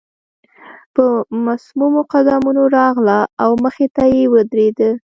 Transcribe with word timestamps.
په 0.95 1.05
مصممو 1.45 2.01
قدمونو 2.11 2.63
راغله 2.77 3.19
او 3.43 3.51
مخې 3.63 3.87
ته 3.95 4.03
يې 4.13 4.23
ودرېده. 4.33 4.89